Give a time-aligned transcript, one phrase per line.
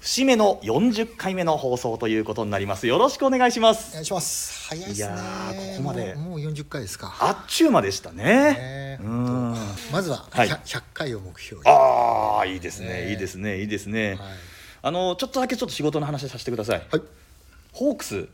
[0.00, 2.86] 節目の40回目の放送ということになります。
[2.86, 3.90] よろしくお願いします。
[3.90, 4.68] お願いします。
[4.68, 5.06] 早いですね。
[5.06, 6.14] いやーここまで。
[6.14, 7.16] もうもう40回ですか。
[7.18, 8.24] あっちゅう間でしたね。
[8.24, 9.54] ねうん。
[9.90, 10.48] まずははい。
[10.48, 11.68] 100, 100回を目標に。
[11.68, 12.88] ああいいですね。
[13.06, 13.60] ねいいですね。
[13.60, 14.18] いいですね、はい。
[14.82, 17.02] あのちょっとだけちょっと仕事の話させてください、はい。
[17.72, 18.28] ホークス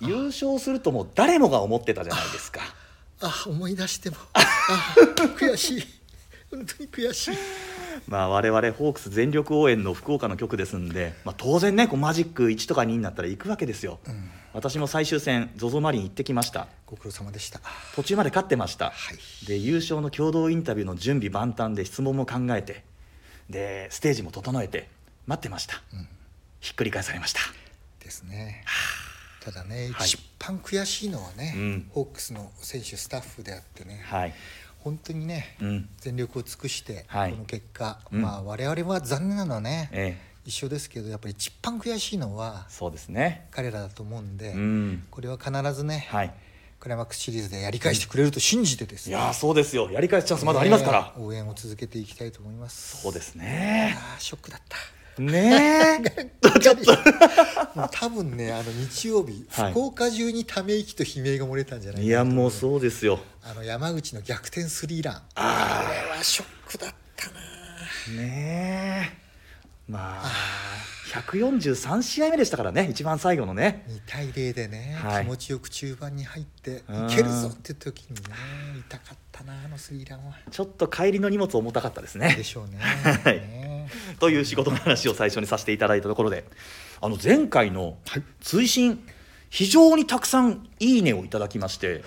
[0.00, 2.62] 優勝するともう誰もが思ってたじゃないですか。
[3.20, 4.16] あ思い出しても。
[4.32, 4.42] あ
[5.36, 5.84] 悔しい。
[6.50, 7.34] 本当に悔しい
[8.08, 14.30] まあ我々ホークス全力応援の福岡の局ですんで、まあ、当然ねこうマジック1とか2になったら行くわけですよ、ん。
[14.52, 16.68] 私も最終戦 ZOZO マリン行ってきました。
[16.86, 17.60] ご苦労様でした。
[17.94, 18.92] 途中まで勝ってました、は
[19.42, 19.46] い。
[19.46, 22.84] で優勝の共同インタビューの準備万端で質問も考えて
[23.50, 24.88] でステージも整えて
[25.26, 26.08] 待ってました、ん。
[26.60, 27.40] ひっくり返されました。
[28.00, 28.64] ですね。
[29.40, 30.06] ただね、はい。
[30.06, 31.90] 一番悔しいのはね、うん。
[31.90, 34.34] ホークスの選手スタッフであってね、はい
[34.84, 35.88] 本当にね、うん。
[35.98, 37.32] 全力を尽くして、はい。
[37.32, 38.22] この結果、うん。
[38.22, 40.34] まあ我々は残念なのはね、ええ。
[40.44, 43.48] 一緒ですけどやっぱり一番悔しいのはそうですね。
[43.50, 45.06] 彼らだと思うんで、うん。
[45.10, 46.34] これは必ずね、はい。
[46.78, 49.90] クライマックスシリーズでやり返してくれると信じてですねいやーそうですよ。
[49.90, 53.00] やり返すチャンスまだありますから、えー応援を続けていきたいと思います。
[53.00, 53.96] そうですね。
[54.18, 54.76] ショックだった
[55.18, 56.30] ねえ。
[56.60, 56.92] ちょっと。
[57.74, 59.72] もう多分ねあの日曜日、はい。
[59.72, 63.20] 福岡中にため息と悲鳴が漏れたんじゃないかいやもううそうですよ。
[63.42, 65.22] あの山口の逆転スリーラン。
[65.34, 67.34] あこれはショックだったな。
[68.22, 69.23] ねえ
[69.88, 70.32] まあ
[71.12, 73.84] 143試合目でしたからね一番最後のね。
[73.88, 75.24] 2対0でね、はい。
[75.24, 77.10] 気持ちよく中盤に入ってうん。
[77.10, 78.22] いけるぞって時にね
[78.88, 80.34] 痛かったなあのスリーランは。
[80.50, 82.34] ちょっと帰りの荷物重たかったですね。
[82.36, 82.78] でしょうね。
[82.78, 83.36] はい。
[83.38, 83.88] ね。
[84.18, 86.44] という仕事の話を最初にさせていただいたところで
[87.00, 87.98] あの前回の
[88.40, 88.98] 追伸
[89.50, 92.02] 非常にたくさん「いいね」をいただきまして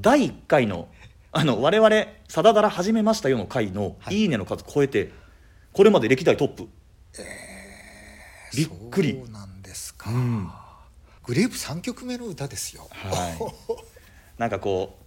[0.00, 0.88] 第1回の
[1.32, 5.10] あの我々「さだだら始めましたよ」の回の「いいね」の数超えて
[5.72, 6.68] これまで歴代トップ
[8.56, 9.20] びっくり。
[9.24, 10.52] そうなんですか、ん。
[11.24, 13.78] グレープ3曲目の歌ですよ、はい。
[14.38, 15.04] なんかこう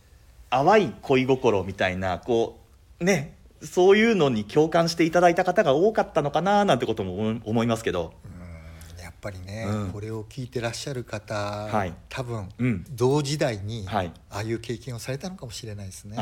[0.50, 2.60] 淡い恋心みたいなこ
[3.00, 8.14] うねそういうのに共感していただいた方が多かったのかななんてことも思思いますけど。
[8.32, 8.37] うん
[9.22, 9.92] ぱりね、うん。
[9.92, 11.94] これを聞いてらっしゃる方、はい。
[12.10, 12.86] 多分、うん。
[12.90, 14.12] 同時代に、はい。
[14.30, 16.16] ああいう経験をされたのかもしれないですね。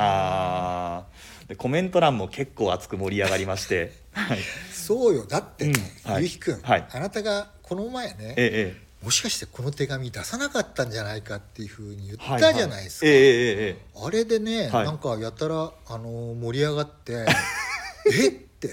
[1.48, 4.40] でコメント欄も結構熱く盛り上がりまして、 はい、
[4.72, 5.26] そうよ。
[5.26, 5.74] だってね、
[6.06, 6.12] うん。
[6.12, 6.22] はい。
[6.22, 6.88] ゆうひくん、はい。
[6.90, 13.86] あなたがこの前ね、えええもしかしてこの手紙出さなかったんじゃないかっていうふうに言えったじゃないですか、えええええ。
[14.04, 14.86] あれでね、はい。
[14.86, 17.24] なんかやたらあの盛り上がって
[18.12, 18.70] えって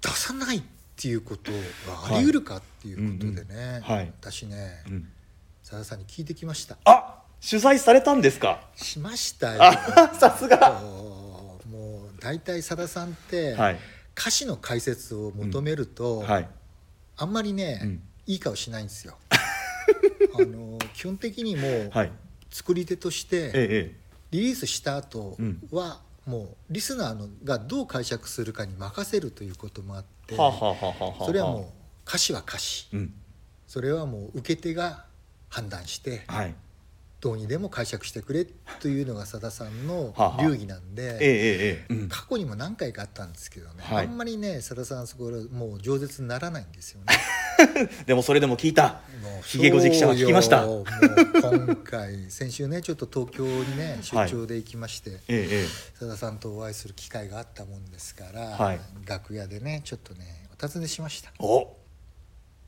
[0.00, 1.52] 出さないっていうこと
[1.86, 4.12] があり得るかっていうことでね、うんうんはい。
[4.20, 5.08] 私ねえうん。
[5.62, 6.76] さださんに聞いてきました。
[6.86, 8.60] あ取材されたんですか？
[8.74, 9.62] しましたよ。
[9.62, 10.80] あ さすが。
[11.70, 13.78] もう大体さださんって、はい。
[14.18, 16.48] 歌詞の解説を求めると、はい。
[17.16, 18.02] あんまりね、うん。
[18.26, 19.16] いい顔しないんですよ。
[20.34, 22.12] あの基本的にもう、はい。
[22.50, 23.52] 作り手として、ええ
[23.94, 25.68] えリリースした後うん。
[25.70, 31.64] は、もうリスナーのがどう解釈するかに任せるということもあって、えはあ、はあはあはあはあ、それはもう
[32.06, 32.88] 歌詞は歌詞。
[32.92, 33.14] うん。
[33.66, 35.04] それはもう受け手が
[35.48, 36.54] 判断してはい。
[37.20, 38.46] どうにでも解釈してくれ
[38.78, 44.06] というのがさださんの流儀なんで、過去にも何回かあったんですけどね、はい。
[44.06, 47.06] あんまりねさださんそこもう饒舌にならないんですよね。
[48.06, 49.00] でもそれでも聞いた。
[49.44, 50.64] ひげごじ記者は聞きました。
[50.66, 55.66] 今回先週ねちょっと東京にね出張で行きまして、えええ
[55.98, 58.80] さださんとお会いする機会があったもんですから、はい。
[59.06, 61.32] 楽屋でねちょっとねお尋ねしました。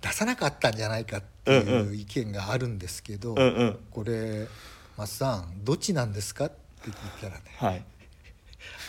[0.01, 3.79] 出さなかったんじゃないかってうんいううん意見があるんですけど、うんうん。
[3.91, 4.49] これ
[4.97, 7.85] 松さんどっちなんですかって聞いたらねはい。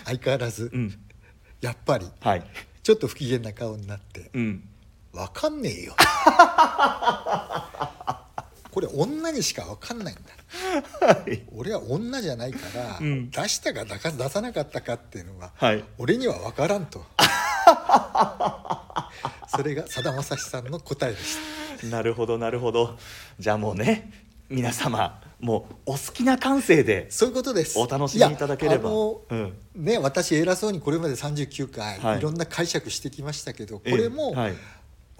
[0.06, 1.00] 相変わらず、うん。
[1.62, 2.44] やっぱりはい。
[2.84, 4.68] ちょっと不機嫌な顔になってうん
[5.14, 5.96] 「わかんねえよ」
[8.72, 10.22] これ女にしかわかんないんだ。
[11.06, 11.44] はい。
[11.54, 13.30] 俺は女じゃないから、うん。
[13.30, 15.84] 出したか出さなかったかっていうのは、はい。
[15.98, 17.06] 俺には分からんと。
[19.50, 21.38] それがさだまさしさんの答えでし
[21.88, 22.98] なるほどなるほど。
[23.40, 24.10] じゃあもうね
[24.50, 27.78] 皆様もうお好きな感性でたそういうことです。
[27.78, 28.90] お楽しみいただければ。
[28.90, 29.54] うん。
[29.76, 32.20] ね私偉そうにこれまで39回、はい。
[32.20, 33.96] い、ろんな解釈してきましたけどこえ。
[33.96, 34.56] えれも、はい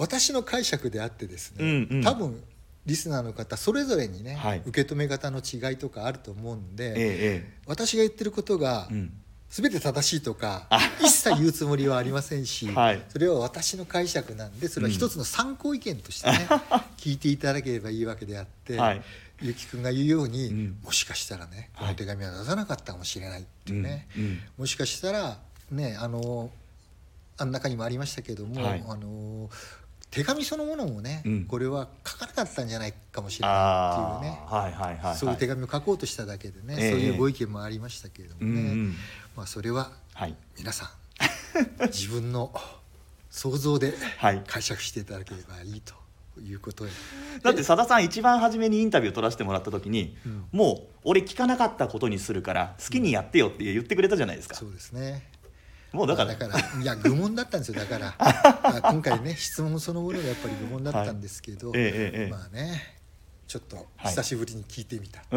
[0.02, 2.04] 私の解釈であってですね、うんうん。
[2.04, 2.44] 多分
[2.88, 4.62] リスナーの方それぞれにね、はい。
[4.66, 9.14] 受け止め方の違いとかあると思うんで、ええ私が言ってることがええうん。
[9.52, 10.68] 全て正しいとか、
[11.02, 13.04] 一切言うつもりはありませんし、 はい。
[13.10, 16.48] それは私の解釈なんでそれは一つの参考意見としてね、
[16.98, 19.02] 聞いていただければいいわけであって、はい。
[19.42, 20.78] ゆきくんが言うように、うん。
[20.82, 21.94] もしかしたらねこはい。
[21.94, 24.40] の手紙は出さなかったかもしれないっていうね、うんうん。
[24.60, 25.38] もしかしたら
[25.70, 26.50] ねあの
[27.38, 28.84] あの中にもありましたけども、はい。
[28.88, 29.50] あの
[30.12, 31.46] 手紙そのものもね、うん。
[31.46, 33.54] これは書かなかったんじゃないかもしれな
[34.20, 34.40] いっていうね。
[34.46, 35.16] はいはいはいはい。
[35.16, 36.92] そういう手紙を書こうとしただけでね、ええ。
[36.92, 38.60] そういうご意見もありましたけれどもね、うんう
[38.90, 38.96] ん。
[39.38, 40.36] まあ、それははい。
[40.58, 42.54] 皆さん自分の
[43.30, 44.44] 想像ではい。
[44.46, 45.94] 解釈していただければいいと
[46.42, 46.92] いうことで、
[47.42, 50.46] だってさださん一番初めにインタビュー取らせてもらった時に、うん。
[50.52, 55.31] もう俺聞かなかったことにするから好きにやってよって言ってくれたじゃないですか、そうですね
[55.92, 57.76] もうだから,、いや愚問だったんですよ。
[57.76, 62.30] だから まあ今回ね質問そのものがやっぱり愚問だったんですけど、はいええええ。
[62.32, 62.98] まあね
[63.48, 63.88] ちょっとはい。
[64.12, 65.22] 久しぶりに聞いてみた、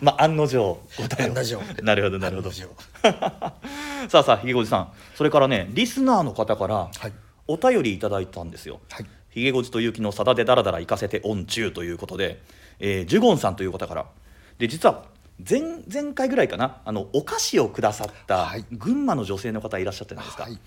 [0.00, 1.62] まあ案の定答えを。
[1.82, 2.50] なるほどなるほど。
[2.52, 4.92] さあさあひげごじさん。
[5.14, 7.12] それからねリスナーの方からはい。
[7.48, 8.80] お便りいただいたんですよ。
[8.90, 9.06] はい。
[9.30, 12.42] ひげごじとゆきのさだでだらだら行かせてオン中ということで、
[12.78, 14.06] えージュゴンさんという方から。
[14.58, 15.04] で実は
[15.38, 18.64] 前前回ぐらいかなあのお菓子をくださったはい。
[18.72, 20.58] 群馬の女性の方いらっしゃったじゃないですか、はい。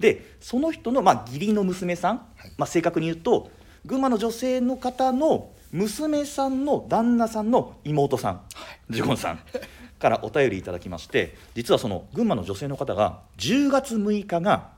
[0.00, 2.52] でその人の、まあ、義理の娘さん、はい。
[2.58, 3.50] まあ、正確に言うと
[3.84, 8.40] 群馬の女性の方の娘さんの旦那さんの妹さん、
[8.90, 9.40] ジュゴンさん
[9.98, 14.70] からお便りいただきまして実はその群馬の女性の方が10月6日が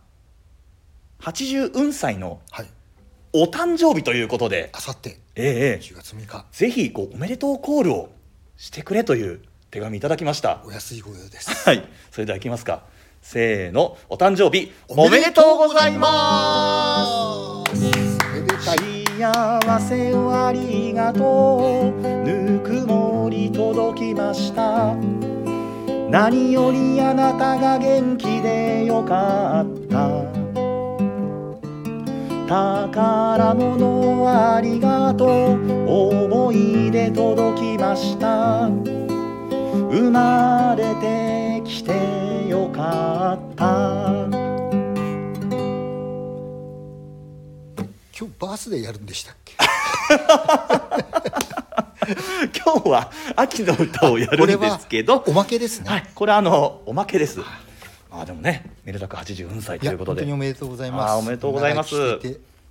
[1.20, 2.66] 80歳のはい。
[3.34, 5.18] お誕生日ということで、あさって。
[5.34, 5.80] ええええ。
[5.82, 6.46] 10月6日。
[6.50, 8.10] ぜひこうおめでとうコールを
[8.58, 9.40] してくれという
[9.70, 11.64] 手紙いただきままお安いご用ですす。
[11.64, 12.82] はい、それではいきますか。
[13.22, 18.18] せーの、お誕生日おめでとうございます。
[19.18, 24.94] 幸せをありがとうぬくもり届きました
[26.08, 30.37] 何よりあなたが元気でよかった
[32.48, 35.28] 宝物ありがとう。
[35.86, 38.68] 思い出届きました。
[39.90, 44.24] 生まれてきてよかった。
[48.18, 49.54] 今日バースデーやるんでしたっけ？
[52.64, 55.22] 今日は秋の歌をやるんですけど。
[55.26, 57.40] おまけですね、はい、これあのおまけです。
[58.10, 60.22] あでもね、めでたく84歳ということで。
[60.22, 61.14] 本当にお、めでとうございます。
[61.14, 61.94] おめでとうございます。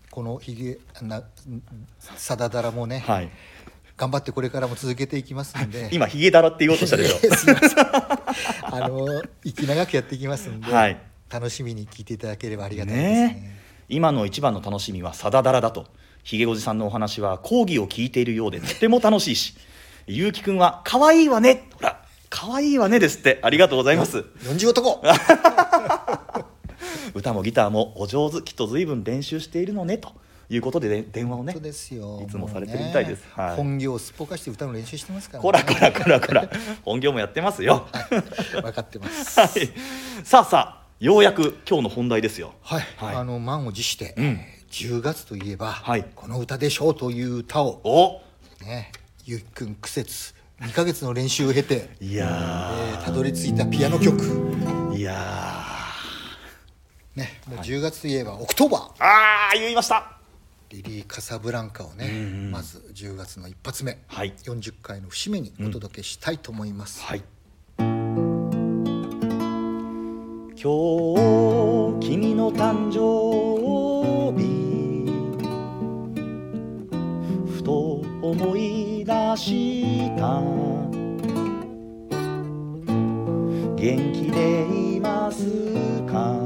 [0.09, 1.23] このひげな
[1.99, 3.29] さだだらもね、はい、
[3.95, 5.89] 頑張ってこれからも続けていきますんで。
[5.93, 7.17] 今ヒゲだらって言おうとしたでしょ。
[7.35, 7.79] すいません。
[8.63, 10.97] あの息長くやっていきますんで、はい。
[11.29, 13.27] 楽しみに聞いていただければありがたいですね。
[13.27, 13.57] ね。
[13.89, 15.85] 今の一番の楽しみはさだだらだと。
[16.23, 19.55] ひげおじさんのお話は講義を聞いているようでとても楽しいし、
[20.07, 21.69] ゆうきくんは可愛いわね。
[21.75, 22.03] ほら、
[22.39, 23.39] 可愛いわねですって。
[23.41, 24.19] ありがとうございます。
[24.43, 25.01] 40男。
[27.15, 30.13] 歌もギターもお上手、きっと随分練習しているのねと
[30.47, 31.55] いうことで、ね、電話をね。
[31.55, 32.21] ですよ。
[32.23, 33.23] いつもされてるみたいです。
[33.35, 33.55] はい。
[33.55, 36.47] 本業をすっぽかして歌の練習してますから、こらこらこらこら、
[36.85, 37.87] 本業もやってますよ。
[38.53, 39.33] 分かってます。
[39.41, 39.49] はい、
[40.23, 42.53] さあさあようやく今日の本題ですよ。
[42.61, 43.15] はい、はい。
[43.15, 44.39] あの満を持して、うん。
[44.69, 46.05] 10月といえば、はい。
[46.15, 47.81] この歌でしょうという歌を。
[47.83, 48.21] お。
[48.63, 48.91] ね。
[49.25, 54.17] ゆうきくん苦節2ヶ月の練習を経ていやえーたどり着いたピアノ曲。
[54.19, 55.13] ーいや
[57.15, 58.81] ねもう10月といえば October。
[58.81, 60.13] ーあー言いました。
[60.69, 62.17] リリー・カサブランカをね、うんう
[62.49, 62.51] ん。
[62.51, 64.33] まず10月の一発目、はい。
[64.43, 67.23] 40回の節目にお届けしたいと思います、はい。
[67.79, 67.85] 今
[70.57, 72.97] 日君の誕生
[74.37, 74.45] 日
[77.55, 78.96] ふと思い
[79.27, 80.39] 出した
[83.75, 83.77] 元
[84.13, 85.43] 気でいます
[86.07, 86.39] か？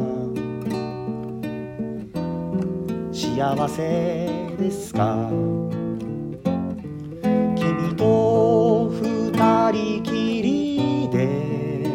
[3.11, 5.29] 幸せですか？
[7.55, 11.85] 君と二人きりで。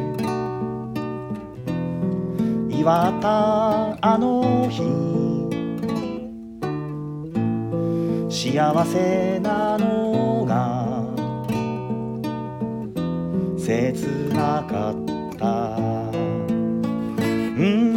[2.71, 4.85] 祝ったあの日。
[8.28, 10.75] 幸せなのが。
[13.66, 14.94] 切なかっ
[15.37, 15.76] た。
[17.58, 17.90] うん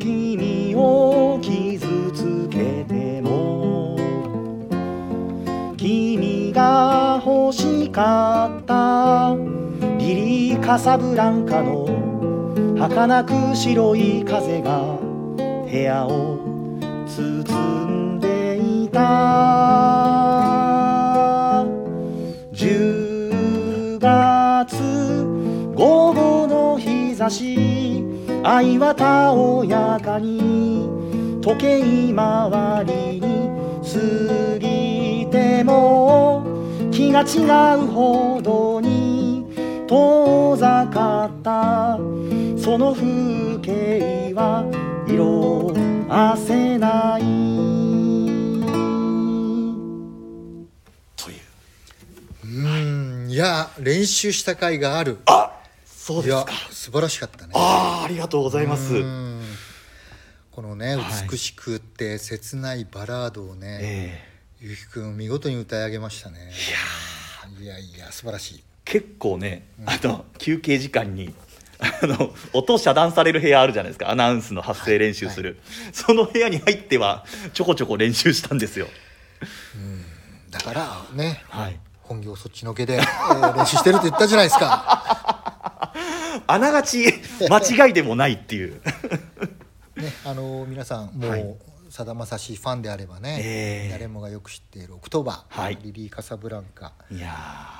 [0.00, 3.98] 君を傷つけても
[5.76, 9.36] 君が欲しかった。
[9.98, 11.84] リリー・カサブランカの
[12.76, 14.96] 儚く白い風が
[15.68, 16.38] 部部屋を
[17.06, 17.20] 包
[17.84, 20.23] んでいた。
[25.74, 28.04] 午後の日差し
[28.42, 30.88] 愛はたおやかに
[31.42, 33.50] 時計回りに
[33.82, 36.46] 過ぎても
[36.92, 39.46] 気が違うほどに
[39.88, 41.98] 遠ざかった。
[42.56, 44.64] その風景は
[45.06, 45.74] 色
[46.08, 47.22] あせない。
[51.16, 51.38] という。
[52.44, 53.28] うん。
[53.28, 55.18] いや練習した甲斐がある。
[55.26, 55.53] あ
[56.04, 56.70] そういやですか。
[56.70, 57.52] 素晴らしかったね。
[57.54, 58.94] ああありがとうございます。
[58.94, 59.40] うん。
[60.50, 61.28] このねはい。
[61.30, 64.24] 美しくって切ないバラードをね、え
[64.60, 66.52] ゆうきくん見事に歌い上げましたね。
[67.58, 68.58] いやいや素晴らしい。
[68.58, 71.32] え結構ねあの休憩時間に
[72.02, 74.10] あの音遮断される部屋あるじゃないですか。
[74.10, 75.58] アナウンスの発声練習する、
[75.94, 78.88] その部屋に入ってはちょこちょこ練習したんですよ。
[80.50, 81.80] だからねはい。
[82.02, 85.43] 本業そっちのけで、えー練習してるって言ったじゃないですか
[86.46, 87.04] あながち
[87.48, 88.80] 間違いでもないっていう。
[89.96, 91.56] ねあの皆さんもう、はい。
[91.90, 93.88] さだまさしファンであればね、ええ。
[93.92, 95.78] 誰もがよく知っている「オクトーバー」はい。
[95.80, 96.92] リリー・カサブランカ。
[97.08, 97.32] いや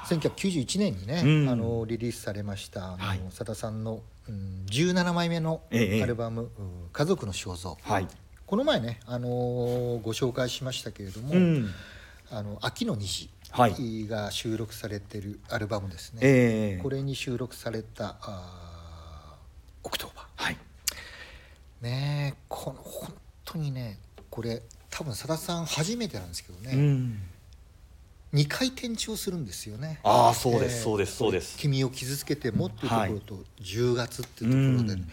[0.07, 1.49] 1991年にね、うん。
[1.49, 3.21] あのリリースされましたあのはい。
[3.31, 6.03] さださんの、うん、17枚目のええ。
[6.03, 8.09] アルバム「うん家族の肖像」ーはい。
[8.47, 11.75] この前ね、あのーご紹介しましたけれども「うん。
[12.31, 13.44] あの秋の虹」はい
[14.09, 16.83] が収録されてるアルバムですね、ええ。
[16.83, 20.55] これに収録されたあー「オクトーバはい。
[20.55, 23.99] ー」ねえこの本当にね
[24.31, 27.23] これ多分さださん初めてなんですけどね、うん。
[28.33, 30.01] 2回転調するんですよね。
[30.03, 31.57] ああそうです、えーそうですそうです。
[31.59, 35.11] 君を傷つけてもっていうところと、10月っていうところで、うん。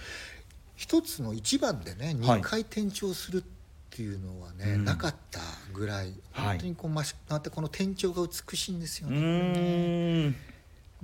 [0.75, 2.39] 一つの一番でねはい。
[2.39, 3.60] 2回転調するって
[4.01, 4.85] いうのはね、うん。
[4.85, 5.39] なかった
[5.73, 6.47] ぐらいはい。
[6.47, 10.35] 本当にこうましまたこの転調が美しいんですようね、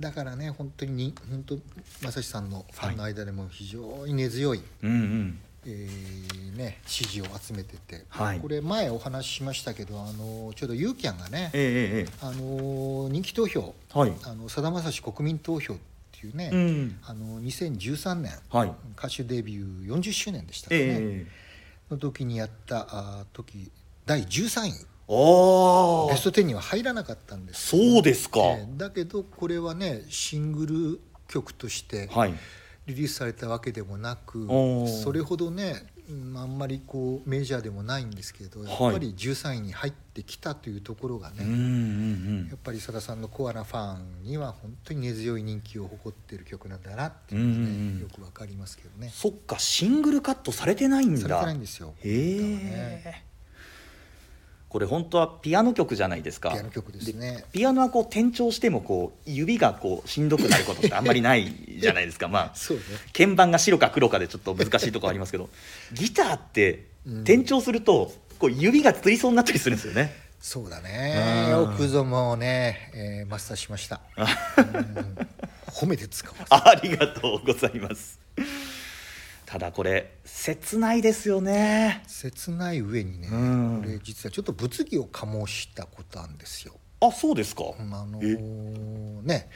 [0.00, 1.58] だからね本当にに本当
[2.06, 5.38] 正志さんのファンの間でも非常に根強い、うんうん。
[5.66, 8.40] えーね、支持を集めてて、はい。
[8.40, 13.74] これ前お話ししましたけどあのちょうどユーキャンがね、ええええあの人気投票
[14.48, 15.76] さだまさし国民投票っ
[16.12, 16.98] ていうね、うん。
[17.04, 18.72] あの2013年はい。
[18.96, 21.47] 歌手デビュー40周年でしたかね、ええ
[21.90, 23.70] の時にやったあ時
[24.06, 24.72] 第13位。
[25.10, 27.68] ああベスト10には入らなかったんです。
[27.68, 28.76] そうですか、ええ。
[28.76, 32.34] だけどこれはねシングル曲としてはい。
[32.86, 35.02] リリースされたわけでもなく、おー。
[35.02, 48.00] それほどねうんあんまりこうメジャーでもないんですけどやっぱり13位に入ってきたというところがね、うんうんやっぱりさださんのコアなファンには本当に根強い人気を誇っている曲なんだなっていうのがね、うんうんうん。
[48.00, 49.10] よくわかりますけどね。
[49.12, 51.20] そっかシングルカットされてないんだ。
[51.20, 51.94] されてないんですよ。
[51.98, 53.27] へえ
[54.68, 56.50] これ本当はピアノ曲じゃないですか。
[56.50, 57.44] ピアノ曲ですね。
[57.52, 62.28] ピアノはこう転調してもこう指がこうしんどくなることってあんまりないじゃないですか。
[62.28, 62.78] まあ ね。
[63.16, 65.48] 鍵盤が白か黒かでちょっと難しいところありますけど。
[65.94, 67.14] ギターってうん。
[67.22, 70.14] 転調するとこう指がつりそうになったりするんですよね。
[70.40, 71.46] そうだね。
[71.46, 71.50] うん。
[71.50, 75.28] よくぞもね、えーマスターしました、 うん。
[75.70, 78.18] 褒めて使わすありがとうございます
[79.48, 82.02] ただこれ切ないですよね。
[82.06, 83.80] 切ない上にね、うん。
[83.82, 86.74] これ実はちょっと物議を醸したことなんですよ。
[87.00, 87.64] あそうですか。
[87.78, 89.48] あのーね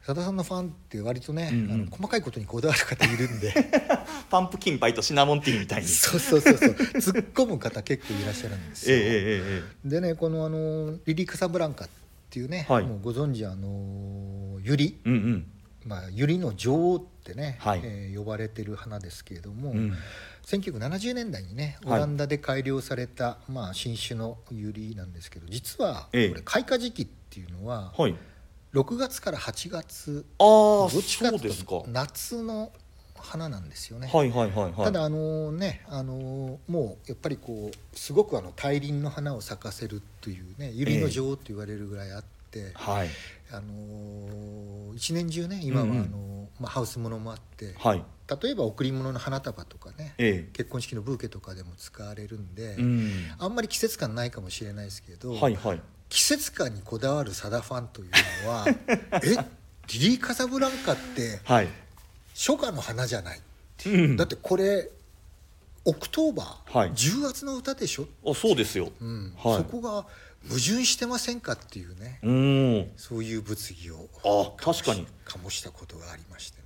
[0.00, 1.72] さださんのファンって割とね、うんうん。
[1.72, 3.52] あの細かいことにこだわる方いるんで。
[4.30, 5.88] パンプキンパイとシナモンティーみたいに。
[5.88, 6.70] そうそうそうそう。
[6.70, 8.96] 突っ込む方結構いらっしゃるんですよ。
[8.96, 11.88] ええでねこのあのリリー・カサブランカっ
[12.30, 12.84] ていうね、はい。
[12.86, 15.46] もうご存知あのユリ、えうんうん
[15.84, 17.80] まあ、ユリの女王ってね、はい。
[17.82, 19.94] えー呼ばれてる花ですけれども、うん。
[20.44, 22.00] 1970年代にねオはい。
[22.00, 26.24] ランダで改良された、まあ、新種のユリなんですけど実はこえ。
[26.24, 28.14] えれ開花時期っていうのははい。
[28.74, 32.72] 6月から8月ああどっそちかっていうと夏の
[33.16, 34.08] 花なんですよね。
[34.12, 34.72] はいはいはいはい。
[34.84, 42.28] ただあのねあのもうやっぱりこうすごくあの大輪の花を咲かせるというねユリの女王と言われるぐらいあって、
[42.74, 43.08] はい。
[43.52, 46.10] あの一年中ね今はあうん。
[46.10, 48.04] の、うんまあ、ハウスものもあってはい。
[48.42, 53.10] 例えば贈り物の花束とかねえ結婚式のブーケとかでも使われるんで、えうん。
[53.38, 55.80] あんまり季節感ないかもしれないですけど、はいはい。
[56.08, 58.10] 季節感にこだわるさだファンという
[58.44, 58.66] のは
[59.22, 59.36] え
[59.92, 61.68] リリー・カサブランカってはい。
[62.34, 63.40] 初夏の花じゃない？
[63.86, 64.16] うん。
[64.16, 64.88] だってこれ
[65.84, 66.90] October、はい。
[66.92, 68.92] 10月の歌でしょ、あそうですよ。
[69.00, 69.34] うん。
[69.42, 69.56] はい。
[69.56, 70.06] そこが
[70.48, 72.90] 矛盾してませんかっていうねうん。
[72.96, 75.06] そういう物議をあ確かに。
[75.26, 76.64] 醸したことがありましてね。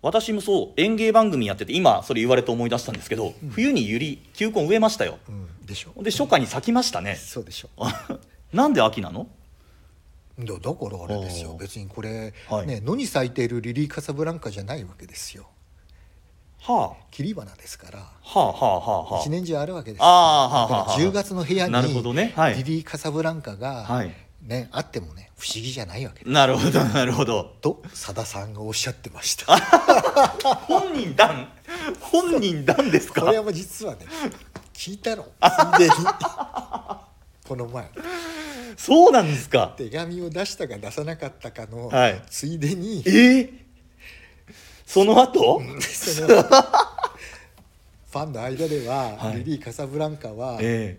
[0.00, 5.18] 私もそう園芸番組やってて今それ言われて思い出したんですけど、冬にユリ球根植えましたよ。
[5.28, 6.02] うん、でしょ。
[6.02, 7.16] で初夏に咲きましたね。
[7.16, 7.68] そうでしょ。
[8.52, 9.28] なんで秋なの？
[10.38, 11.56] だだからあれですよ。
[11.60, 12.66] 別にこれ、はい。
[12.66, 15.46] ね野に咲いているリリー・カサブランカじゃないわけですよ
[16.64, 19.14] は切り花ですからあはあはあはあ。
[19.16, 20.02] は一年中あるわけです。
[20.02, 20.86] ああはあはあ。
[20.88, 22.32] だから10月の部屋になるほどね。
[22.36, 22.54] はい。
[22.56, 24.14] リリー・カサブランカが、はい。
[24.42, 26.30] ねあってもね不思議じゃないわけです。
[26.30, 27.44] なるほどなるほど。
[27.60, 29.56] とさださんがおっしゃってました。
[30.66, 31.48] 本人段
[32.00, 33.22] 本人段ですか？
[33.22, 34.06] これは実はね
[34.72, 35.26] 聞いたのつ
[35.76, 35.94] いでに。
[37.48, 37.90] この前。
[38.76, 39.74] そうなんですか。
[39.76, 42.22] 手紙を出したか出さなかったかの、はい。
[42.30, 43.50] ついでにえー、
[44.92, 45.62] その後？
[45.80, 49.38] そのファンの間では、はい。
[49.38, 50.98] リリー・カサブランカは、え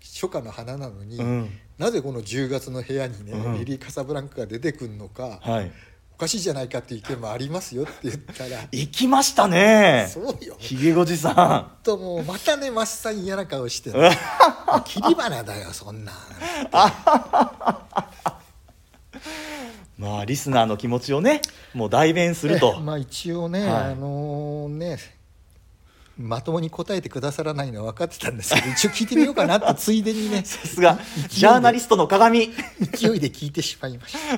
[0.00, 1.50] 初夏の花なのに、えうん。
[1.76, 3.58] なぜこの10月の部屋にね、うん。
[3.58, 5.70] リリー・カサブランカが出てくるのか、はい。
[6.14, 10.06] おかしいじゃないかっていう意見もありますよって言ったら行きましたね。
[10.08, 10.56] そうよ。
[10.58, 13.98] ひげごじさともうまたね真っ青に嫌な顔してる
[14.86, 16.18] 切り花だよそんなんん
[19.98, 21.40] まあリスナーの気持ちをね
[21.72, 23.70] もう代弁すると、えまあ一応ね、はい。
[23.92, 24.98] あのね
[26.16, 30.98] まともに答えてくださらないのは分かってたんですけど 一応聞いてみようかなってついでにねさすが
[31.28, 32.52] ジャーナリストの鏡。
[32.80, 34.36] 勢いで聞いてしまいました、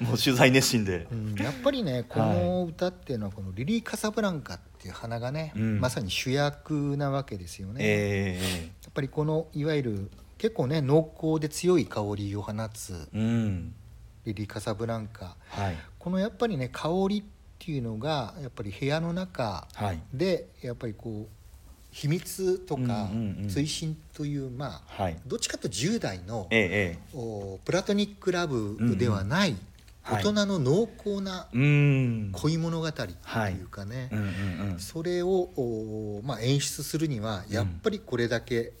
[0.04, 1.06] もう取材熱心で。
[1.10, 5.80] うん、やっぱりねこの歌っていうのはこのリリー・カサブランカっていう花がね、うん。
[5.80, 13.74] まさに主役なわけですよね、えやっぱりこのいわゆる結構ね濃厚で強い香りを放つえうん
[14.32, 15.36] リカサブランカ。
[15.48, 15.76] はい。
[15.98, 17.22] このやっぱりね香りっ
[17.58, 20.00] ていうのがやっぱり部屋の中はい。
[20.12, 21.44] でやっぱりこう
[21.90, 23.08] 秘密とか
[23.48, 25.16] 追伸というまあはい。
[25.26, 26.48] どっちかというと10代の
[27.64, 29.56] プラトニックラブではない
[30.02, 30.22] はい。
[30.22, 34.10] 大人の濃厚な恋物語っていうかね。
[34.78, 38.72] それをおまあ演出するにはやっぱりこれだけ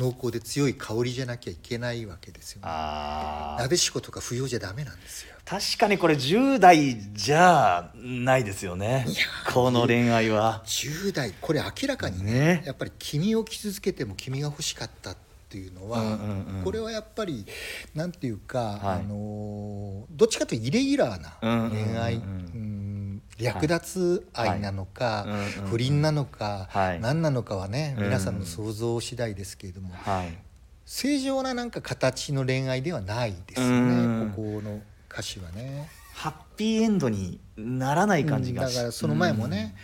[0.00, 2.66] 濃厚で強い香りじゃなきゃいけないわけですよね。
[2.66, 5.34] なでしことか不要じゃダメなんですよ。
[5.44, 9.06] 確かにこれ10代じゃないですよね。
[9.52, 10.62] この恋愛は。
[10.64, 12.62] 10代これ明らかにねね。
[12.64, 16.64] やっぱり君を傷つけても君が欲しかったっていうのは、うんうんうん。
[16.64, 17.46] これはやっぱり
[17.94, 18.78] なんていうか、はい。
[19.00, 21.70] あのーどっちかというとイレギュラーなうんうんうんうん。
[21.90, 25.26] 恋愛、うん略奪愛なのか、
[25.70, 27.00] 不倫なのか、はい。
[27.00, 28.04] 何なのかはねうん。
[28.04, 30.38] 皆さんの想像次第ですけれども、はい。
[30.84, 34.26] 正常ななんか形の恋愛ではないですようん。
[34.26, 35.88] ねここの歌詞はね。
[36.12, 39.74] ハッピーエンドにならない感じがだからその前もね、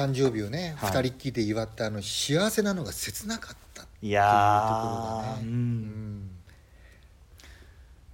[0.00, 1.02] 誕生日をね、はい。
[1.02, 5.48] 二人っきりで祝ったあの幸せなのが切なかったっていいうところがね、うん。
[5.48, 6.30] ん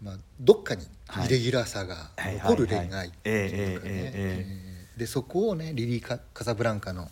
[0.02, 1.26] まあ、どっかにはい。
[1.26, 4.66] イレギュラーさが残る恋愛っていうかね。
[4.96, 7.10] でそこをねリリーカ・カサブランカの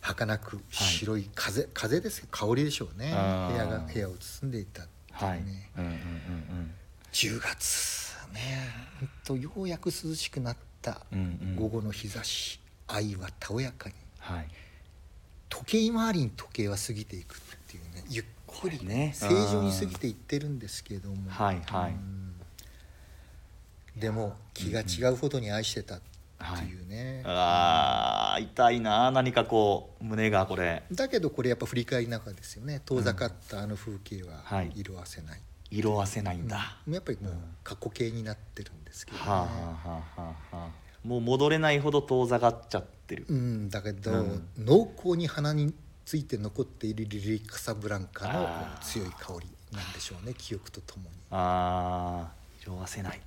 [0.00, 2.28] 儚く白い風、風ですよ。
[2.30, 3.10] 香りでしょうね。
[3.10, 6.70] 部屋が部屋を包んでいたっていうはい、ね、うんうんうん。
[7.12, 8.40] 10月ね
[9.00, 11.02] ほんとようやく涼しくなった
[11.56, 13.94] 午後の日差し愛はたおやかに。
[14.18, 14.48] はい。
[15.48, 18.04] 時計回りに時計は過ぎていくっていうね。
[18.08, 19.12] ゆっくりね。
[19.14, 21.92] 正常に過ぎていってるんですけれども、はいはい。
[21.92, 22.34] うん。
[23.96, 26.00] でも気が違うほどに愛してたっ
[26.58, 30.82] ていうね、あー痛いな何かこう胸がこれ。
[30.92, 32.82] だけどこれやっぱ振り返りながらですよね。
[32.84, 34.72] 遠ざかったあの風景ははい。
[34.74, 36.92] 色あせない、色あせないんだ、うん。
[36.92, 37.32] やっぱりもう
[37.64, 44.48] 過去形になってるんですけどね、はあはあはあはあはあもう戻れないほど遠ざかっちゃってる、うん、だけど、うん。
[44.58, 45.72] 濃厚に鼻に
[46.04, 48.48] ついて残っているリリー・カサブランカの
[48.82, 51.10] 強い香りなんでしょうね記憶とともに。
[51.30, 53.20] ああ色あせない。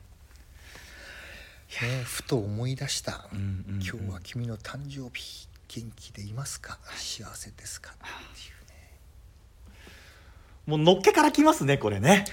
[1.82, 3.82] ね、ふと思い出した、うんうんうん。
[3.82, 6.80] 今日は君の誕生日元気でいますか？
[6.96, 7.92] 幸せですか？
[7.92, 8.04] って
[10.66, 12.26] もうのっけからきますねこれね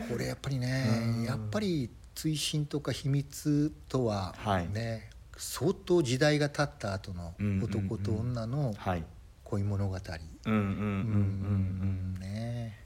[0.00, 0.08] うね。
[0.10, 1.24] これやっぱりねうん。
[1.24, 4.68] やっぱり追伸とか秘密とははい。
[4.68, 9.04] ね、相当時代が経った後の男と女のはい。
[9.44, 12.14] 恋物語、うんうんうんうんうん。
[12.14, 12.78] うんね。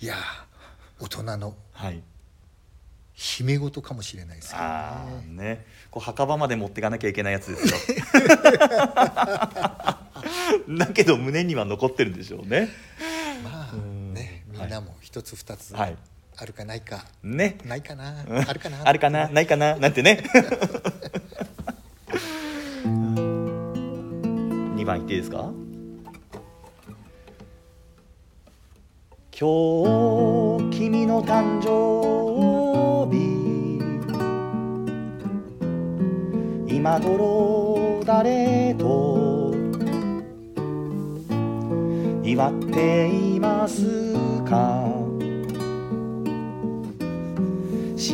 [0.00, 0.14] いや
[0.98, 2.02] 大人のはい。
[3.12, 4.60] 秘め事かもしれないですね。
[5.28, 5.66] ね。
[5.90, 7.98] こう墓場まで持っていかなきゃいけないやつですよ。
[10.78, 12.70] だけど胸には残ってるんでしょうね。
[13.44, 14.14] まあうん。
[14.14, 15.96] ねみんなも一つ二つはい
[16.40, 17.58] あるかないか、ね。
[17.64, 18.24] ないかな。
[18.28, 18.38] うん。
[18.38, 18.78] あるかな。
[18.84, 19.28] あるかな。
[19.28, 19.74] ないかな。
[19.76, 20.22] なんてね。
[22.84, 25.50] 2番いっていいですか？
[29.40, 33.18] 今日君の誕生日。
[36.72, 39.54] 今頃誰と？
[42.22, 44.14] 祝っています
[44.48, 44.87] か？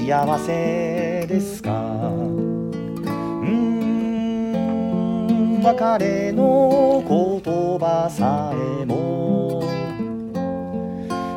[0.07, 1.73] 幸せですか？
[1.73, 1.77] う
[3.47, 7.41] ん別れの言
[7.79, 9.63] 葉さえも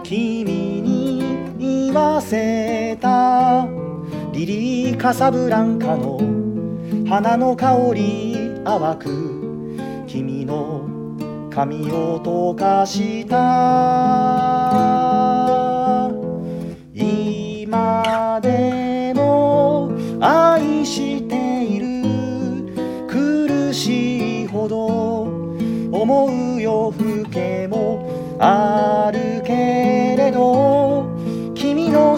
[0.04, 1.24] 君に
[1.58, 3.66] 言わせた
[4.34, 6.20] リリー・カサブランカの
[7.08, 10.82] 花の香り淡く君の
[11.50, 13.38] 髪を溶かした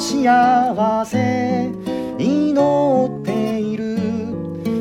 [0.10, 1.70] 幸せ
[2.18, 3.96] 祈っている。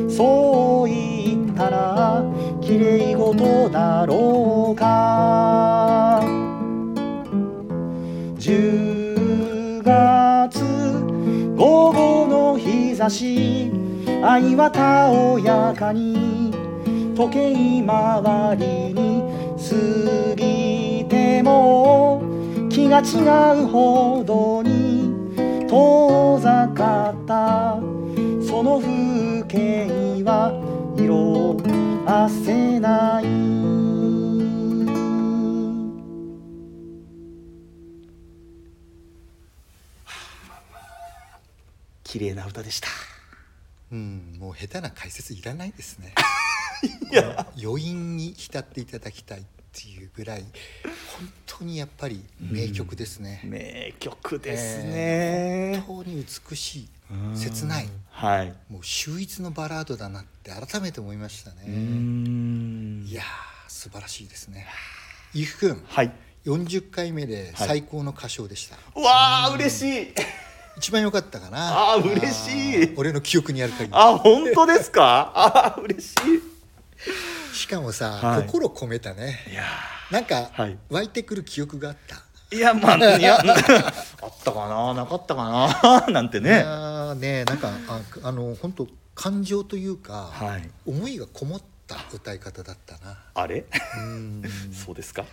[0.09, 2.25] そう言ったら
[2.63, 6.23] 綺麗事だろうか。
[8.39, 10.65] 10月
[11.59, 13.71] 午後の日差し
[14.23, 16.51] 愛はたおやかに
[17.15, 19.23] 時計回りに
[19.59, 19.75] 過
[20.37, 22.23] ぎても
[22.71, 24.58] 気が違うほど
[25.69, 27.79] 遠ざかった。
[28.47, 30.53] その風景は
[30.97, 31.63] 色
[32.07, 33.25] あせない。
[42.03, 42.89] 綺麗な歌でした。
[43.93, 46.15] うんもう下手な解説いらないですね。
[47.13, 50.45] いや余韻に浸っていただきたいっていうぐらい。
[51.19, 56.89] 本当にやっぱり名曲ですね、名曲ですえね、ー本当に美しい
[57.35, 57.89] 切ない。
[58.11, 58.55] はい。
[58.71, 61.57] もう秀逸のバラードだなって改めて思いましたね。
[61.67, 63.05] ん。
[63.07, 63.25] いやー
[63.69, 64.67] 素晴らしいですね。
[65.35, 66.13] ゆきくんはい。
[66.45, 70.15] 40回目で最高の歌唱でした、うわあ嬉しい。
[70.79, 71.95] 一番良かったかな。
[71.95, 72.95] あー嬉しい。
[72.97, 73.91] 俺の記憶にある限り。
[73.93, 75.33] あ本当ですか？
[75.35, 76.15] あー嬉し
[77.59, 78.47] しかもさ、はい。
[78.47, 79.45] 心込めたね。
[79.49, 79.65] いいや
[80.11, 80.79] なんか、はい。
[80.91, 82.17] 湧いてくる記憶があった。
[82.51, 83.37] ーいやまあいや
[84.23, 90.71] あったかななかったかな なんていねやーねなんかああの本当感情というか、はい。
[90.87, 93.19] 思いがこもった歌い方だったな。
[93.35, 93.67] あれ？
[93.99, 94.43] うん。
[94.73, 95.25] そうですか？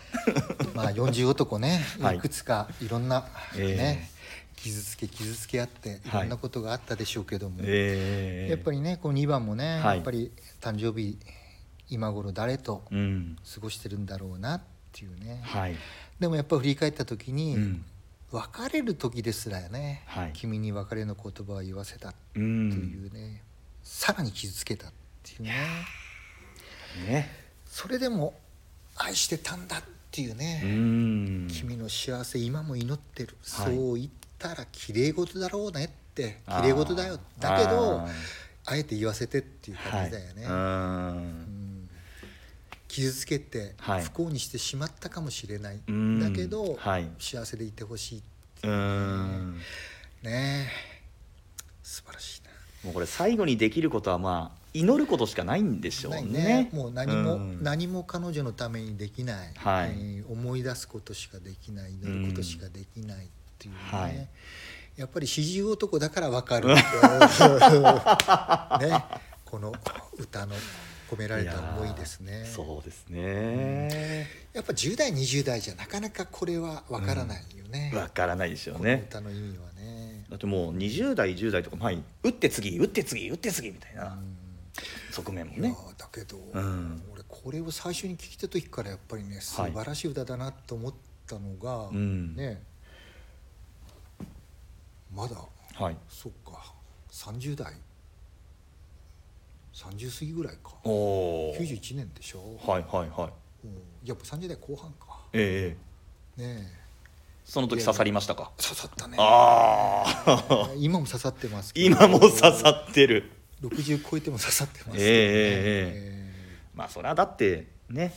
[0.74, 2.18] まあ40男ね、はい。
[2.18, 4.10] い、くつかいろんな、えね
[4.58, 6.12] 傷つけ傷つけ合ってい。
[6.12, 9.96] ろんなことがあったでしょうけども、ええやっぱりねこの2番もね、はい。
[9.98, 11.18] やっぱり誕生日
[11.90, 13.38] 今頃誰とうん。
[13.54, 15.76] 過ごしてるんだろうなっていうね、はい。
[16.20, 17.86] でもやっぱ振り返った時に、うん。
[18.32, 20.32] 別れる時ですらね、はい。
[20.34, 23.42] 君に別れの言葉を言わせたってういんうね、
[23.84, 24.92] さらに傷つけたっ
[25.24, 25.54] ていうね。
[27.08, 27.30] ね。
[27.66, 28.34] それでも
[28.98, 31.48] 愛してたんだっていうね、うん。
[31.50, 33.76] 君の幸せ今も祈ってる、はい。
[33.76, 36.40] そう言ったら綺麗事だろうねって。
[36.46, 36.62] あー。
[36.62, 37.20] 綺麗事だよ。
[37.40, 38.08] だけど
[38.68, 40.46] あえて言わせてっていう感じだよね、
[42.88, 44.04] 傷つけてはい。
[44.04, 46.20] 不幸にしてしまったかもしれない、うん。
[46.20, 47.08] だけど、はい。
[47.20, 48.22] 幸せでいてほしい
[48.64, 49.58] うんうん。
[50.24, 50.68] ね。
[50.68, 50.68] え
[51.84, 52.50] 素晴らしいな。
[52.84, 56.22] もうこれ最後にできることはまあ祈ることしかないんでしょうね。
[56.24, 56.70] ね。
[56.74, 57.64] もう何も、うん。
[57.64, 59.92] 何も彼女のためにできない、はい。
[59.92, 61.94] えー思い出すことしかできない。
[61.94, 64.28] 祈ることしかできないっていうね、はい。
[64.98, 66.84] やっぱり四十男だから分かる ね。
[69.46, 69.74] この
[70.18, 70.56] 歌の
[71.10, 72.46] 込められた思いですね。
[72.46, 74.28] そうですね。
[74.54, 80.26] やっぱ10代20代じゃなかなかこれは分からないよね、わからないでしょうこのね歌の意味はね。
[80.30, 84.18] だってもう20代10代とか前に打って次打って次打って次みたいな
[85.12, 85.70] 側面もね。
[85.70, 87.02] ーだけど、ん。
[87.14, 90.94] 俺これを最初に聞いた時からやっぱりね素晴らしい歌だなと思っ
[91.28, 92.36] たのが、うん。
[92.36, 92.62] ね
[95.14, 95.36] まだ
[95.76, 95.98] はい。
[96.10, 96.74] そっか
[97.12, 97.74] 30代
[99.76, 100.72] 30過ぎぐらいか。
[100.86, 100.90] お
[101.52, 103.30] お91年でしょ、はいはいはい。
[103.66, 103.78] うん。
[104.06, 105.20] やっぱ30代後半か。
[105.34, 105.76] え
[106.38, 106.42] え。
[106.42, 106.86] ねえ。
[107.44, 108.52] その時刺さりましたか？
[108.58, 109.18] 刺さったね。
[109.20, 113.30] ああ今も刺さってます今も刺さってる。
[113.62, 116.32] 60超えても刺さってますね、ええええ
[116.74, 118.14] まあそれはだってね。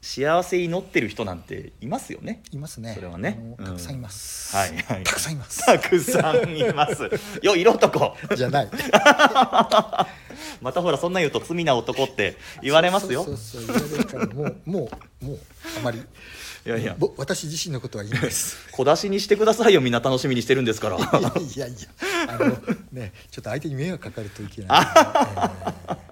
[0.00, 2.42] 幸せ祈ってる人なんていますよね。
[2.52, 2.92] いますね。
[2.94, 3.56] それはね。
[3.56, 5.02] たくさんいます、はいはい。
[5.04, 5.64] たくさんいます。
[5.64, 7.08] たくさんいます。
[7.42, 8.14] よ色男。
[8.36, 8.68] じゃない
[10.60, 13.24] またほらそんなん言うと罪な男って言われますよ。
[13.24, 14.90] そうそうそう言われるからもうも
[15.22, 15.38] うもう
[15.78, 21.88] あまりいやいや私自身のことは言います小出しにしてくださいよみんな楽しみにしてるんですからいやいやいや
[22.28, 22.56] あの
[22.90, 25.00] ねちょっと相手に迷惑かかるといけないので、え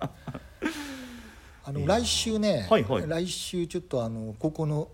[0.06, 0.08] ー
[1.64, 4.88] あの来週ね、はいはい来週ちょっとあの高校の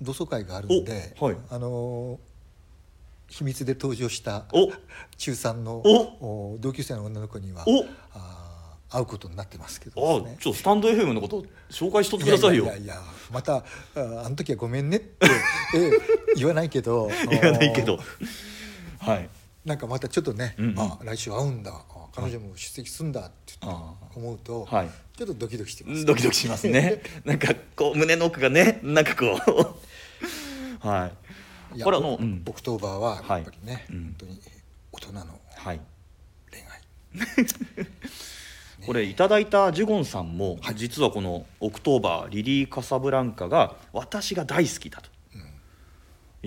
[0.00, 2.20] 同窓会があるんで、おはいあの
[3.28, 4.44] 秘密で登場した
[5.16, 5.82] 中3の
[6.60, 7.64] 同級生の女の子には
[8.14, 8.41] あ
[8.92, 10.36] 会うことになってますけあどね。
[10.38, 12.64] ちょっとスタンド FM のこと紹介しとってくださいよ。
[12.64, 13.00] いやいや
[13.30, 15.26] またああの時はごめんねって、
[15.74, 15.92] え え
[16.36, 17.98] 言わないけど言わないけど。
[18.98, 19.28] はい。
[19.64, 20.80] なんかまたちょっとね、うんうん。
[20.80, 23.54] あ来週会うんだあ彼女も出席するんだって
[24.14, 24.90] 思うと、はい。
[25.16, 27.02] ちょっとドキドキしてます、ドキドキしますね。
[27.24, 29.40] なんかこう胸の奥がねなんかこ
[30.82, 30.86] う。
[30.86, 31.10] は
[31.74, 31.76] い。
[31.76, 32.42] いやこれあの、うん。
[32.46, 34.04] October はやっぱりね、はいうん。
[34.04, 34.40] 本当に
[34.92, 35.80] 大人のはい。
[36.50, 37.46] 恋愛
[38.86, 40.74] これいただいたジュゴンさんも、はい。
[40.74, 45.10] 実はこの「October リリー・カサブランカ」が私が大好きだと、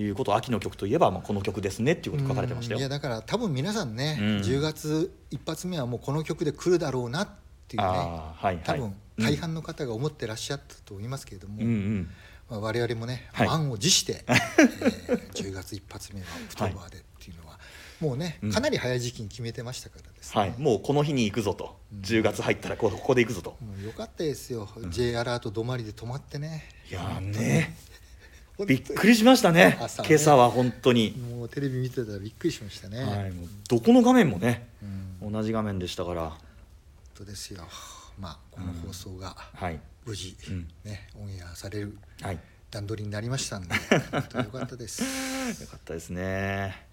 [0.00, 2.76] いうこと秋の曲といえば、まあ、この曲ですねっていうこと書かれてましたよ。
[2.76, 2.80] うん。
[2.80, 4.26] いやだから多分皆さんね、うん。
[4.38, 7.28] 10月一発目はもうこの曲で来るだろうなっ
[7.68, 8.58] ていうねはいはい。
[8.62, 12.10] 多分うん大半の方が思ってらっしゃったと思いますけれども、うんうん。
[12.50, 13.48] まあ、我々もね、はい。
[13.48, 17.15] 満を持して、 えー10月一発目は October でってい
[18.00, 18.52] もうねうん。
[18.52, 26.68] かなり早い時期に決めてましたからですね、はい、もうこの日に行くぞと、10月入ったらここで行くぞと、もうよかったですよ、J アラート止まりで止まってね。
[26.90, 27.76] いやーね。
[28.66, 29.76] びっくりしましたね。
[29.80, 30.08] 朝ね。
[30.08, 34.66] 今朝は本当に、もうテレビ見てたらびっくりしましたね、はい、もうどこの画面もね
[35.22, 35.32] うん。
[35.32, 36.30] 同じ画面でしたから。
[36.30, 36.38] 本
[37.14, 37.64] 当ですよ。
[38.18, 39.80] まあこの放送がはい。
[40.06, 40.68] 無事、うん。
[40.84, 42.38] ねオンエアされるはい。
[42.70, 43.74] 段取りになりましたんで
[44.10, 45.02] 本当によかったです、
[45.62, 46.86] よかったですね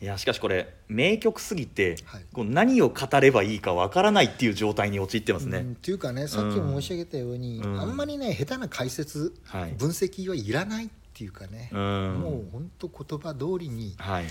[0.00, 2.24] いやしかしこれ名曲すぎて、はい。
[2.32, 7.80] こう何を語ればいいかわからないっていう状態に陥ってますね、うんっていうかねさっきも申し上げたように、うん。
[7.80, 9.72] あんまりね下手な解説、はい。
[9.72, 12.20] 分析はいらないっていうかね、うん。
[12.20, 14.24] もう本当言葉通りにはい。
[14.24, 14.28] 聞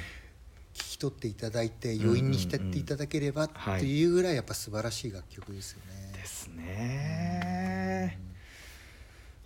[0.75, 3.77] き取っていただいて余韻に浸っていただければはい。
[3.77, 6.11] っていうぐらいやっぱ素晴らしい楽曲ですよね。
[6.13, 8.19] ですね。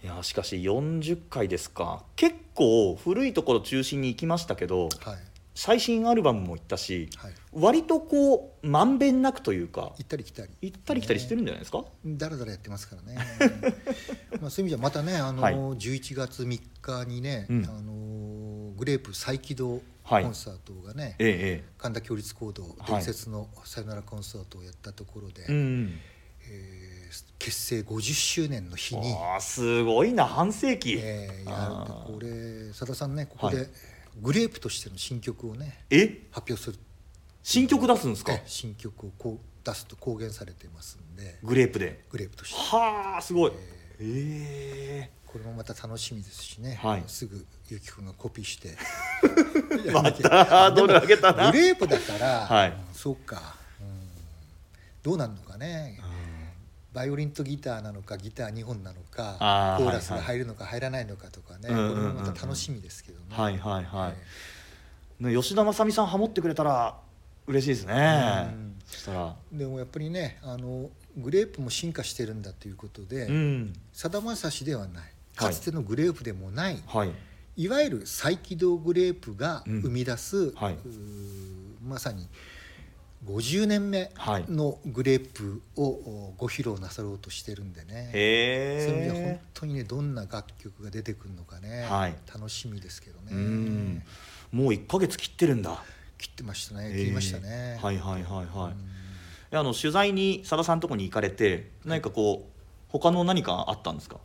[0.03, 2.03] いやしかし40回ですか。
[2.15, 5.28] 結構古いところ中心に行きましたけどはい
[5.59, 7.33] 最新アルバムも行ったしはい。
[7.51, 10.49] 割とこうまんべんなくというか行ったり来たり。
[10.61, 13.17] 行ったり来たりしてるんじゃないですか、だらだらやってますからね。
[14.39, 15.55] まあそういう意味じゃまたねあの、はい。
[15.55, 17.65] 11月3日にね、うん。
[17.65, 20.25] あのグレープ再起動コはい。
[20.25, 25.99] ンサートがね、ええ神田共立講堂はい伝説のさよならコンサートをやったところで、ええうん
[26.49, 26.89] えー
[27.39, 33.67] 結成50周年の日に、すごいな半世紀、えーやこれさださんねここで、はい
[34.21, 36.27] グレープとしての新曲をねえ？
[36.31, 36.77] 発表する。
[37.43, 38.33] 新曲出すんですか？
[38.33, 41.37] え新曲をこう出すと公言されてますんで。
[41.43, 42.03] グレープで。
[42.09, 42.55] グレープとして。
[42.75, 43.51] はあすごい。
[43.99, 47.03] えこれもまた楽しみですしね、はい。
[47.07, 48.75] すぐゆきくんがコピーして。
[49.87, 51.51] え またハードル上げたな。
[51.51, 52.69] グレープだから、はい。
[52.69, 54.09] うんそうか、うん。
[55.03, 55.99] どうなんのかね、
[56.93, 60.19] バイオリンとギターなのかギター2本なのかコーラスはい。
[60.21, 61.89] はいが入るのか入らないのかとかね、うんうんうん。
[61.89, 64.13] うんこれもまた楽しみですけどね、はいはいは
[65.29, 65.35] い。
[65.35, 66.97] 吉田正美さんハモってくれたら
[67.45, 68.55] 嬉しいですね。
[69.51, 73.73] でもやっぱりねあのグレープも進化してるんだということでうん。
[73.93, 75.03] さだまさしではない。
[75.35, 77.11] かつてのグレープでもない、はい。
[77.55, 79.81] いわゆる再起動グレープがうん。
[79.81, 80.73] 生み出す、はい。
[80.73, 82.27] うーまさに
[83.25, 84.45] 50年目はい。
[84.47, 92.15] のグレープをご披露なさろうとしてるんでね、へそういう意味では本え当にねどんな楽曲が出てくるのかね、はい。
[92.33, 93.27] 楽しみですけどね。
[93.31, 94.03] うん。
[94.51, 95.83] もう1か月切ってるんだ。
[96.17, 96.91] 切ってましたね。
[96.95, 97.85] 切りましたね、えー。
[97.85, 99.55] はいはいはいはい。
[99.55, 102.51] あの取材にさださんのとこに行かれて何かこう
[102.87, 104.17] 他の何かあったんですか？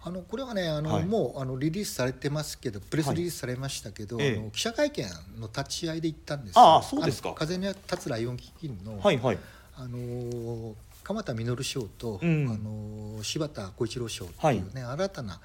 [0.00, 1.04] あのこれはねあの、はい。
[1.04, 4.26] もうあのリリースされてますけどプレスリリースされましたけど、はい。
[4.26, 4.38] ええ。
[4.38, 5.06] あの記者会見
[5.38, 7.34] の立ち会いで行ったんですああそうですか。
[7.34, 9.38] 風に立つライオン基金の、はいはい。
[9.76, 12.48] あのー鎌田実賞と、うん。
[12.48, 15.40] あのー柴田小一郎賞っていうね、新たな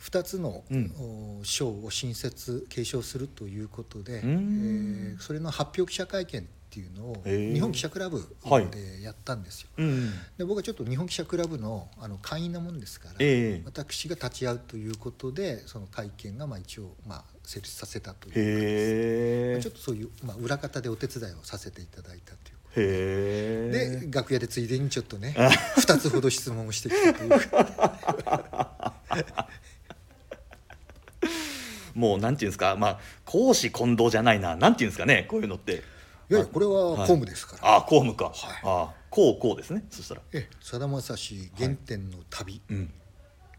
[0.00, 0.92] 2つの、うん。
[0.98, 9.68] を新設継承するということで、えーそれの発表記者会見っていうのを日本記者クラブはいでやったんですよ。
[9.76, 13.62] うんで僕はちょっと日本記者クラブのあの会員なもんですから、ええ。
[13.66, 22.32] 私が立ち会うということでその会見がまあ一応まあ成立させたというへえちょっとそういう、まあ、裏方でお手伝いをさせていただいた
[22.72, 24.08] というで。
[24.10, 25.34] 楽屋でついでにちょっとね
[25.76, 27.32] 2つほど質問をしてきたという。
[31.94, 34.56] もうなんていうんですかまあ公私混同じゃないな。
[34.56, 35.72] なんていうんですかねこういうのって。
[35.72, 35.76] い
[36.32, 39.84] やいやこれは公務ですから、ああ公務か、ああこうこうですね。
[39.90, 40.22] そしたら。
[40.32, 42.92] えさだまさし原点の旅、うん。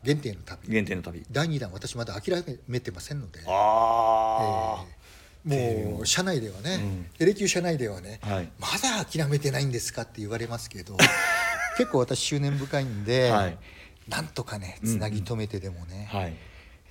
[0.03, 0.67] 原点の旅。
[0.69, 1.23] 原点の旅。
[1.31, 4.86] 第2弾私まだ諦めてませんので、ああ、
[5.49, 7.05] えーもう社内ではね、うん。
[7.17, 8.49] テレキュー社内ではね、はい。
[8.59, 10.95] まだ諦めてないんですかって言われますけど
[11.77, 13.57] 結構私執念深いんで、はい。
[14.07, 16.33] なんとかねつなぎ止めてでもね、はい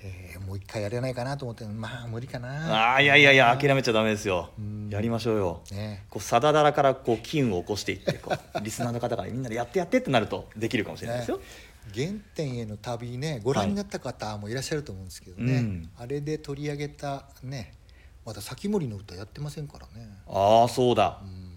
[0.04, 2.92] えーもう一回やれないかなと思ってまあ無理かな。
[2.92, 4.50] ああいやいやいや諦めちゃダメですよ。
[4.58, 5.62] うんやりましょうよ。
[5.70, 6.04] ね。
[6.10, 11.40] こうさだだらからこう機運を起こしていってこう リスナーの方がみんなでやってやってってなるとできるかもしれないですよ、
[11.94, 15.90] 原点への旅ねご覧になった方もいらっしゃると思うんですけどね、うん。
[15.96, 17.74] あれで取り上げたね
[18.24, 20.08] まだ先森の歌やってませんからね。
[20.28, 21.20] ああそうだ。
[21.22, 21.52] うん。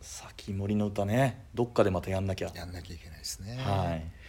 [0.00, 1.46] 先森の歌ね。
[1.54, 2.50] どっかでまたやんなきゃ。
[2.54, 4.20] やんなきゃいけないですね、はい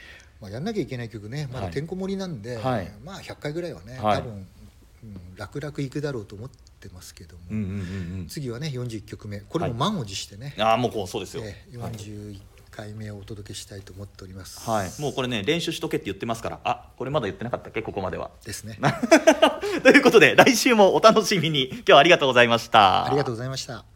[0.42, 1.48] まあ、やんなきゃいけない曲ね。
[1.54, 2.92] まだてんこ盛りなんで、はい。
[3.04, 4.18] まあ100回ぐらいはね、はい。
[4.18, 4.48] 多分、
[5.04, 6.50] うん、楽々いくだろうと思っ
[6.80, 9.40] てますけども、うんうんうん次はね41曲目。
[9.42, 12.40] これも満を持してね、うんああもうこうそうですよ、えー41
[12.72, 16.60] 回目をお届けしたいと思っております、はい、もうこれね練習しとけって言ってますから。
[16.64, 17.82] あこれまだ言ってなかったっけ？
[17.82, 18.32] ここまでは。
[18.46, 18.80] ですね。
[19.84, 21.68] ということで来週もお楽しみに。
[21.70, 23.06] 今日はありがとうございました。
[23.06, 23.91] ありがとうございました